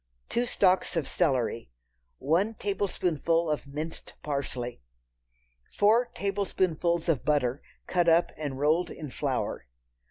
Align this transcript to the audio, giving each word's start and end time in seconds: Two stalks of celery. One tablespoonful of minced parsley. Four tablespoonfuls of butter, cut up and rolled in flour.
Two 0.29 0.47
stalks 0.47 0.95
of 0.95 1.07
celery. 1.07 1.69
One 2.17 2.55
tablespoonful 2.55 3.51
of 3.51 3.67
minced 3.67 4.15
parsley. 4.23 4.81
Four 5.77 6.05
tablespoonfuls 6.15 7.07
of 7.07 7.23
butter, 7.23 7.61
cut 7.85 8.09
up 8.09 8.31
and 8.35 8.57
rolled 8.57 8.89
in 8.89 9.11
flour. 9.11 9.67